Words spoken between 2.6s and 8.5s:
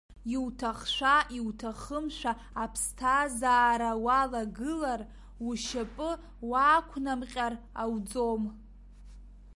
аԥсҭазаара уалагылар, ушьапы уаақәнамҟьар ауӡом.